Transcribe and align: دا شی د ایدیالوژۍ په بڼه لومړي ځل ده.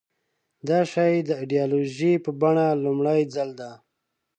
دا 0.67 0.79
شی 0.91 1.13
د 1.27 1.29
ایدیالوژۍ 1.41 2.13
په 2.25 2.31
بڼه 2.41 2.67
لومړي 2.83 3.21
ځل 3.33 3.49
ده. 3.59 3.71